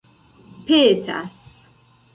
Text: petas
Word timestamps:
petas 0.65 1.35